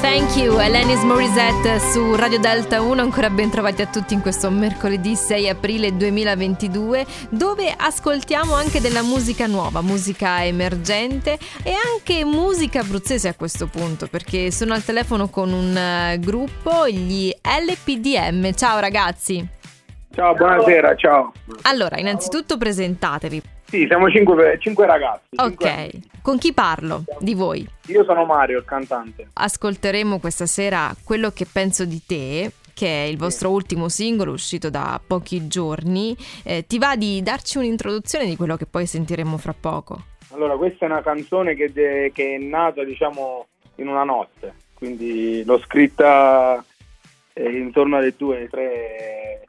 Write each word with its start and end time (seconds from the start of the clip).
Thank 0.00 0.36
you, 0.36 0.58
Elenis 0.58 1.02
Morissette 1.02 1.80
su 1.80 2.14
Radio 2.14 2.38
Delta 2.38 2.80
1, 2.80 3.02
ancora 3.02 3.30
ben 3.30 3.50
trovati 3.50 3.82
a 3.82 3.86
tutti 3.86 4.14
in 4.14 4.20
questo 4.20 4.48
mercoledì 4.48 5.16
6 5.16 5.48
aprile 5.48 5.96
2022 5.96 7.04
dove 7.30 7.74
ascoltiamo 7.76 8.54
anche 8.54 8.80
della 8.80 9.02
musica 9.02 9.46
nuova, 9.46 9.82
musica 9.82 10.44
emergente 10.44 11.36
e 11.64 11.72
anche 11.72 12.24
musica 12.24 12.80
abruzzese 12.80 13.26
a 13.26 13.34
questo 13.34 13.66
punto 13.66 14.06
perché 14.06 14.52
sono 14.52 14.72
al 14.72 14.84
telefono 14.84 15.28
con 15.28 15.52
un 15.52 15.76
uh, 15.76 16.18
gruppo, 16.20 16.86
gli 16.88 17.32
LPDM. 17.42 18.52
Ciao 18.54 18.78
ragazzi! 18.78 19.46
Ciao, 20.14 20.34
buonasera, 20.34 20.94
ciao. 20.94 21.32
Allora, 21.62 21.98
innanzitutto 21.98 22.56
presentatevi. 22.56 23.56
Sì, 23.68 23.84
siamo 23.86 24.08
cinque, 24.10 24.56
cinque 24.60 24.86
ragazzi. 24.86 25.26
Ok, 25.36 25.90
cinque 25.90 26.00
con 26.22 26.38
chi 26.38 26.54
parlo 26.54 27.04
di 27.20 27.34
voi? 27.34 27.68
Io 27.88 28.02
sono 28.04 28.24
Mario, 28.24 28.58
il 28.58 28.64
cantante. 28.64 29.28
Ascolteremo 29.34 30.18
questa 30.18 30.46
sera 30.46 30.94
quello 31.04 31.30
che 31.32 31.46
penso 31.50 31.84
di 31.84 32.02
te, 32.06 32.50
che 32.72 32.86
è 32.86 33.06
il 33.06 33.18
vostro 33.18 33.50
ultimo 33.50 33.90
singolo 33.90 34.32
uscito 34.32 34.70
da 34.70 34.98
pochi 35.06 35.48
giorni. 35.48 36.16
Eh, 36.44 36.64
ti 36.66 36.78
va 36.78 36.96
di 36.96 37.22
darci 37.22 37.58
un'introduzione 37.58 38.24
di 38.24 38.36
quello 38.36 38.56
che 38.56 38.64
poi 38.64 38.86
sentiremo 38.86 39.36
fra 39.36 39.54
poco? 39.58 40.02
Allora, 40.30 40.56
questa 40.56 40.86
è 40.86 40.88
una 40.88 41.02
canzone 41.02 41.54
che, 41.54 41.70
de- 41.70 42.10
che 42.14 42.36
è 42.36 42.38
nata, 42.38 42.84
diciamo, 42.84 43.48
in 43.76 43.88
una 43.88 44.04
notte. 44.04 44.54
Quindi 44.72 45.44
l'ho 45.44 45.58
scritta 45.60 46.64
eh, 47.34 47.50
intorno 47.50 47.98
alle 47.98 48.14
due, 48.16 48.48
tre 48.50 49.44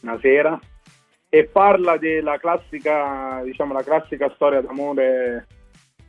una 0.00 0.18
sera 0.18 0.58
e 1.32 1.44
parla 1.44 1.96
della 1.96 2.38
classica, 2.38 3.40
diciamo, 3.44 3.72
la 3.72 3.84
classica 3.84 4.30
storia 4.34 4.60
d'amore 4.60 5.46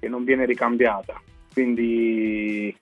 che 0.00 0.08
non 0.08 0.24
viene 0.24 0.46
ricambiata. 0.46 1.20
Quindi, 1.52 2.74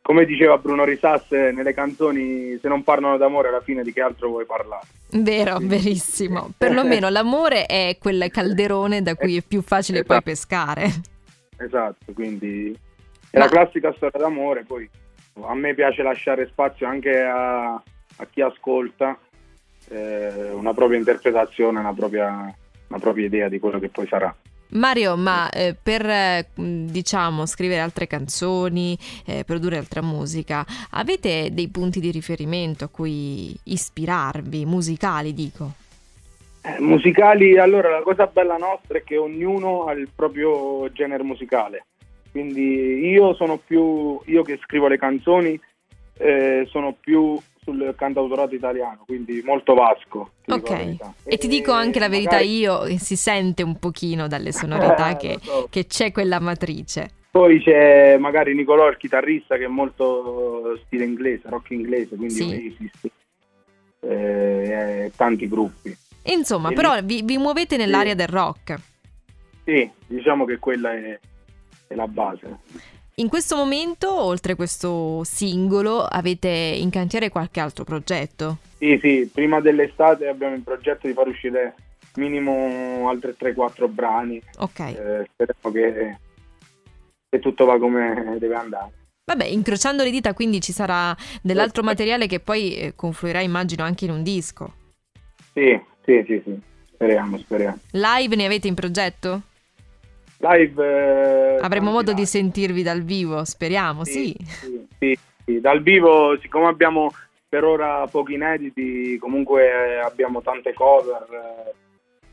come 0.00 0.24
diceva 0.24 0.56
Bruno 0.56 0.84
Risas 0.84 1.30
nelle 1.30 1.74
canzoni, 1.74 2.58
se 2.58 2.66
non 2.66 2.82
parlano 2.82 3.18
d'amore, 3.18 3.48
alla 3.48 3.60
fine 3.60 3.82
di 3.82 3.92
che 3.92 4.00
altro 4.00 4.28
vuoi 4.28 4.46
parlare? 4.46 4.86
Vero, 5.10 5.56
Quindi... 5.56 5.76
verissimo. 5.76 6.50
Perlomeno 6.56 7.10
l'amore 7.10 7.66
è 7.66 7.98
quel 8.00 8.30
calderone 8.30 9.02
da 9.02 9.14
cui 9.14 9.36
è 9.36 9.42
più 9.42 9.60
facile 9.60 9.98
esatto. 9.98 10.14
poi 10.14 10.22
pescare. 10.22 10.90
Esatto, 11.58 12.12
quindi 12.14 12.74
è 13.30 13.36
Ma... 13.36 13.44
la 13.44 13.50
classica 13.50 13.92
storia 13.92 14.18
d'amore. 14.18 14.64
Poi 14.64 14.88
a 15.42 15.54
me 15.54 15.74
piace 15.74 16.02
lasciare 16.02 16.46
spazio 16.46 16.86
anche 16.86 17.20
a, 17.20 17.74
a 17.74 18.26
chi 18.30 18.40
ascolta 18.40 19.18
eh, 19.88 20.50
una 20.52 20.74
propria 20.74 20.98
interpretazione, 20.98 21.80
una 21.80 21.94
propria, 21.94 22.54
una 22.88 22.98
propria 22.98 23.26
idea 23.26 23.48
di 23.48 23.58
quello 23.58 23.78
che 23.78 23.88
poi 23.88 24.06
sarà. 24.06 24.34
Mario, 24.72 25.16
ma 25.16 25.50
eh, 25.50 25.74
per 25.80 26.06
eh, 26.06 26.46
diciamo 26.54 27.46
scrivere 27.46 27.80
altre 27.80 28.06
canzoni, 28.06 28.96
eh, 29.26 29.42
produrre 29.44 29.78
altra 29.78 30.02
musica, 30.02 30.64
avete 30.90 31.48
dei 31.52 31.68
punti 31.68 31.98
di 31.98 32.10
riferimento 32.10 32.84
a 32.84 32.88
cui 32.88 33.52
ispirarvi, 33.64 34.64
musicali 34.66 35.34
dico? 35.34 35.72
Eh, 36.62 36.80
musicali, 36.80 37.58
allora 37.58 37.90
la 37.90 38.02
cosa 38.02 38.26
bella 38.26 38.56
nostra 38.56 38.98
è 38.98 39.02
che 39.02 39.16
ognuno 39.16 39.86
ha 39.86 39.92
il 39.92 40.08
proprio 40.14 40.90
genere 40.92 41.22
musicale, 41.22 41.86
quindi 42.30 43.08
io 43.08 43.34
sono 43.34 43.56
più, 43.56 44.20
io 44.26 44.42
che 44.42 44.58
scrivo 44.62 44.86
le 44.86 44.98
canzoni, 44.98 45.58
eh, 46.18 46.66
sono 46.68 46.94
più 47.00 47.40
sul 47.62 47.94
cantautorato 47.96 48.54
italiano, 48.54 49.04
quindi 49.06 49.42
molto 49.44 49.74
vasco. 49.74 50.32
Ok, 50.46 50.96
e 51.24 51.36
ti 51.36 51.46
dico 51.46 51.72
anche 51.72 51.98
la 51.98 52.08
verità 52.08 52.36
magari... 52.36 52.58
io, 52.58 52.98
si 52.98 53.16
sente 53.16 53.62
un 53.62 53.78
pochino 53.78 54.26
dalle 54.26 54.52
sonorità 54.52 55.16
che, 55.16 55.38
so. 55.40 55.66
che, 55.70 55.86
c'è 55.86 56.10
quella 56.12 56.40
matrice. 56.40 57.10
Poi 57.30 57.62
c'è 57.62 58.16
magari 58.18 58.54
Nicolò, 58.54 58.88
il 58.88 58.96
chitarrista, 58.96 59.56
che 59.56 59.64
è 59.64 59.68
molto 59.68 60.80
stile 60.84 61.04
inglese, 61.04 61.48
rock 61.48 61.70
inglese, 61.70 62.16
quindi 62.16 62.34
sì. 62.34 62.66
esiste. 62.66 63.10
Eh, 64.00 65.12
tanti 65.14 65.46
gruppi. 65.46 65.96
Insomma, 66.24 66.70
e 66.70 66.74
però 66.74 66.94
lì... 66.96 67.02
vi, 67.04 67.22
vi, 67.22 67.38
muovete 67.38 67.76
nell'area 67.76 68.12
sì. 68.12 68.16
del 68.16 68.28
rock. 68.28 68.80
Sì, 69.64 69.88
diciamo 70.06 70.44
che 70.44 70.58
quella 70.58 70.92
è, 70.92 71.18
è 71.86 71.94
la 71.94 72.08
base. 72.08 72.58
In 73.20 73.28
questo 73.28 73.54
momento, 73.54 74.10
oltre 74.10 74.54
questo 74.54 75.22
singolo, 75.24 76.00
avete 76.00 76.48
in 76.48 76.88
cantiere 76.88 77.28
qualche 77.28 77.60
altro 77.60 77.84
progetto? 77.84 78.56
Sì, 78.78 78.98
sì, 79.02 79.30
prima 79.30 79.60
dell'estate 79.60 80.26
abbiamo 80.26 80.54
in 80.54 80.64
progetto 80.64 81.06
di 81.06 81.12
far 81.12 81.28
uscire 81.28 81.74
minimo 82.14 83.10
altri 83.10 83.34
3-4 83.38 83.90
brani. 83.90 84.40
Ok. 84.60 84.80
Eh, 84.80 85.28
speriamo 85.34 85.70
che, 85.70 86.18
che 87.28 87.38
tutto 87.40 87.66
va 87.66 87.78
come 87.78 88.36
deve 88.38 88.54
andare. 88.54 88.92
Vabbè, 89.26 89.44
incrociando 89.44 90.02
le 90.02 90.10
dita 90.10 90.32
quindi 90.32 90.62
ci 90.62 90.72
sarà 90.72 91.14
dell'altro 91.42 91.82
materiale 91.82 92.26
che 92.26 92.40
poi 92.40 92.74
eh, 92.74 92.94
confluirà 92.96 93.40
immagino 93.40 93.84
anche 93.84 94.06
in 94.06 94.12
un 94.12 94.22
disco. 94.22 94.72
Sì, 95.52 95.78
sì, 96.06 96.24
sì, 96.26 96.40
sì. 96.42 96.58
Speriamo, 96.94 97.36
speriamo. 97.36 97.78
Live 97.90 98.34
ne 98.34 98.46
avete 98.46 98.66
in 98.66 98.74
progetto? 98.74 99.42
Live. 100.40 101.56
Eh, 101.56 101.58
Avremo 101.60 101.90
modo 101.90 102.10
live. 102.10 102.20
di 102.20 102.26
sentirvi 102.26 102.82
dal 102.82 103.02
vivo, 103.02 103.44
speriamo, 103.44 104.04
sì. 104.04 104.34
Sì, 104.46 104.86
sì, 104.98 105.18
sì. 105.44 105.60
Dal 105.60 105.82
vivo, 105.82 106.38
siccome 106.40 106.66
abbiamo 106.66 107.12
per 107.48 107.64
ora 107.64 108.06
pochi 108.06 108.34
inediti, 108.34 109.18
comunque 109.18 109.64
eh, 109.64 109.98
abbiamo 109.98 110.40
tante 110.40 110.72
cover, 110.72 111.26
eh, 111.30 111.74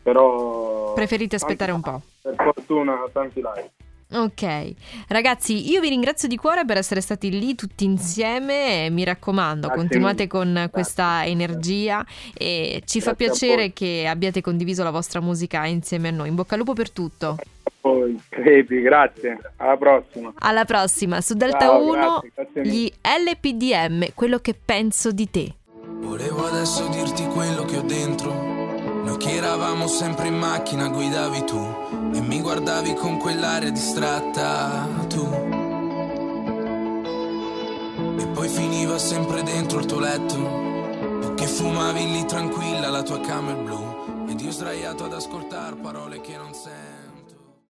però... 0.01 0.94
Preferite 0.94 1.35
aspettare 1.35 1.72
un 1.72 1.81
po'? 1.81 2.01
Per 2.22 2.35
fortuna, 2.35 2.95
tanti 3.12 3.41
live. 3.41 3.72
Ok, 4.09 4.74
ragazzi, 5.09 5.69
io 5.69 5.81
vi 5.81 5.89
ringrazio 5.89 6.29
di 6.29 6.38
cuore 6.38 6.63
per 6.63 6.78
essere 6.78 7.01
stati 7.01 7.29
lì 7.29 7.56
tutti 7.56 7.84
insieme. 7.84 8.89
Mi 8.89 9.03
raccomando, 9.03 9.68
Grazie 9.68 9.75
continuate 9.75 10.16
mille. 10.16 10.28
con 10.29 10.51
Grazie. 10.53 10.69
questa 10.69 11.25
energia 11.25 12.06
e 12.34 12.84
ci 12.85 13.00
Grazie 13.00 13.01
fa 13.01 13.13
piacere 13.16 13.74
che 13.74 14.07
abbiate 14.07 14.39
condiviso 14.39 14.81
la 14.81 14.91
vostra 14.91 15.19
musica 15.19 15.66
insieme 15.66 16.07
a 16.07 16.12
noi. 16.12 16.29
In 16.29 16.35
bocca 16.35 16.53
al 16.53 16.59
lupo 16.62 16.74
per 16.74 16.89
tutto 16.91 17.35
voi, 17.87 18.21
crepi, 18.29 18.81
grazie. 18.81 19.39
Alla 19.57 19.77
prossima. 19.77 20.33
Alla 20.39 20.65
prossima. 20.65 21.21
Su 21.21 21.33
Delta 21.33 21.59
Ciao, 21.59 21.83
1 21.83 21.93
grazie, 21.93 22.31
grazie 22.33 22.61
gli 22.63 22.91
LPDM, 23.01 24.13
quello 24.13 24.39
che 24.39 24.53
penso 24.53 25.11
di 25.11 25.29
te. 25.29 25.53
Volevo 25.99 26.45
adesso 26.45 26.87
dirti 26.87 27.25
quello 27.27 27.63
che 27.63 27.77
ho 27.77 27.81
dentro. 27.81 28.31
Noi 28.31 29.17
che 29.17 29.31
eravamo 29.31 29.87
sempre 29.87 30.27
in 30.27 30.37
macchina, 30.37 30.89
guidavi 30.89 31.43
tu 31.45 31.59
e 32.13 32.19
mi 32.21 32.41
guardavi 32.41 32.93
con 32.93 33.17
quell'aria 33.17 33.71
distratta 33.71 34.87
tu. 35.07 35.25
E 38.19 38.27
poi 38.27 38.47
finiva 38.49 38.97
sempre 38.97 39.43
dentro 39.43 39.79
il 39.79 39.85
tuo 39.85 39.99
letto. 39.99 40.35
Tu 41.21 41.33
che 41.35 41.47
fumavi 41.47 42.11
lì 42.11 42.25
tranquilla 42.25 42.89
la 42.89 43.03
tua 43.03 43.19
camera 43.21 43.57
blu. 43.57 44.25
Ed 44.29 44.41
io 44.41 44.51
sdraiato 44.51 45.05
ad 45.05 45.13
ascoltare 45.13 45.75
parole 45.77 46.19
che 46.19 46.35
non 46.35 46.53
sento. 46.53 46.96